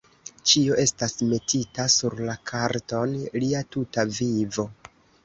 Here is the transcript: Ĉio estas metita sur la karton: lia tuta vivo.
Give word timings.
Ĉio 0.51 0.77
estas 0.83 1.11
metita 1.33 1.85
sur 1.95 2.15
la 2.29 2.37
karton: 2.53 3.13
lia 3.45 3.63
tuta 3.77 4.07
vivo. 4.17 4.67